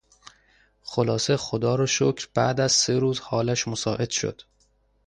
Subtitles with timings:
[0.83, 4.41] خلاصه خدا رو شکر بعد از سه روز حالش مساعد شد